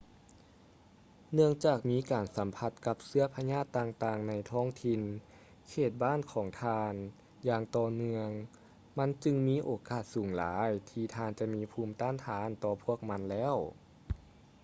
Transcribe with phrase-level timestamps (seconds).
[1.31, 5.01] ເນື່ອງຈາກມີການສຳຜັດກັບເຊື້ອພະຍາດຕ່າງໆໃນທ້ອງຖິ່ນ
[5.69, 6.93] ເຂດບ້ານຂອງທ່ານ
[7.47, 8.29] ຢ່າງຕໍ່ເນື່ຶອງ
[8.97, 13.55] ມັນຈຶ່ງມີໂອກາດສູງຫຼາຍທີ່ທ່ານຈະມີພູມຕ້ານທານຕໍ່ພວກມັນແລ້ວ